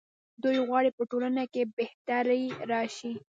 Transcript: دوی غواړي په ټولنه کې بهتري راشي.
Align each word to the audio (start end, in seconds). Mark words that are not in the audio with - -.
دوی 0.43 0.57
غواړي 0.67 0.89
په 0.97 1.03
ټولنه 1.11 1.43
کې 1.53 1.63
بهتري 1.77 2.43
راشي. 2.71 3.13